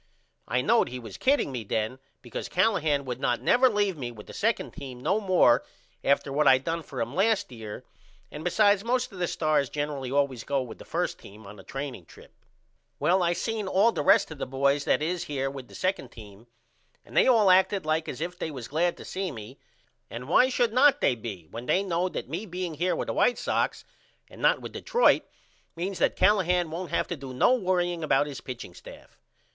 I 0.47 0.61
knowed 0.61 0.89
he 0.89 0.97
was 0.97 1.17
kidding 1.19 1.51
me 1.51 1.63
then 1.63 1.99
because 2.23 2.49
Callahan 2.49 3.05
would 3.05 3.19
not 3.19 3.39
never 3.39 3.69
leave 3.69 3.95
me 3.97 4.09
with 4.11 4.25
the 4.25 4.33
2d 4.33 4.73
team 4.73 4.99
no 4.99 5.19
more 5.21 5.63
after 6.03 6.33
what 6.33 6.47
I 6.47 6.57
done 6.57 6.81
for 6.81 6.99
him 7.01 7.13
last 7.13 7.51
year 7.51 7.83
and 8.31 8.43
besides 8.43 8.83
most 8.83 9.11
of 9.11 9.19
the 9.19 9.27
stars 9.27 9.69
generally 9.69 10.09
allways 10.09 10.43
goes 10.43 10.67
with 10.67 10.79
the 10.79 10.85
1st 10.85 11.19
team 11.19 11.45
on 11.45 11.55
the 11.57 11.63
training 11.63 12.05
trip. 12.07 12.33
Well 12.97 13.21
I 13.21 13.33
seen 13.33 13.67
all 13.67 13.91
the 13.91 14.01
rest 14.01 14.31
of 14.31 14.39
the 14.39 14.47
boys 14.47 14.85
that 14.85 15.03
is 15.03 15.25
here 15.25 15.51
with 15.51 15.67
the 15.67 15.75
2d 15.75 16.09
team 16.09 16.47
and 17.05 17.15
they 17.15 17.27
all 17.27 17.51
acted 17.51 17.85
like 17.85 18.09
as 18.09 18.21
if 18.21 18.39
they 18.39 18.49
was 18.49 18.67
glad 18.69 18.97
to 18.97 19.05
see 19.05 19.29
me 19.31 19.59
and 20.09 20.27
why 20.27 20.49
should 20.49 20.73
not 20.73 20.99
they 21.01 21.13
be 21.13 21.47
when 21.51 21.67
they 21.67 21.83
know 21.83 22.09
that 22.09 22.27
me 22.27 22.47
being 22.47 22.73
here 22.73 22.95
with 22.95 23.05
the 23.05 23.13
White 23.13 23.37
Sox 23.37 23.85
and 24.27 24.41
not 24.41 24.61
with 24.61 24.71
Detroit 24.73 25.21
means 25.75 25.99
that 25.99 26.15
Callahan 26.15 26.71
won't 26.71 26.89
have 26.89 27.07
to 27.09 27.15
do 27.15 27.35
no 27.35 27.53
worrying 27.53 28.03
about 28.03 28.25
his 28.25 28.41
pitching 28.41 28.73
staff? 28.73 29.19